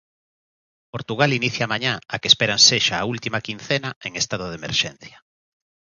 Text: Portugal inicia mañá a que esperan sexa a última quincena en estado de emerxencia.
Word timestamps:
Portugal 0.93 1.31
inicia 1.39 1.71
mañá 1.73 1.93
a 2.13 2.15
que 2.21 2.27
esperan 2.31 2.61
sexa 2.69 2.95
a 2.97 3.07
última 3.13 3.43
quincena 3.47 3.89
en 4.07 4.11
estado 4.21 4.45
de 4.49 4.57
emerxencia. 4.61 5.17